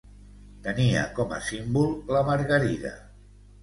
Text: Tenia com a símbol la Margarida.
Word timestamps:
Tenia 0.67 1.03
com 1.21 1.37
a 1.37 1.41
símbol 1.51 1.95
la 2.19 2.27
Margarida. 2.33 2.99